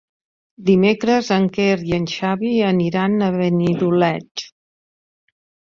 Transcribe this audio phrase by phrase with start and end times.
[0.69, 4.49] Dimecres en Quer i en Xavi aniran a Benidoleig.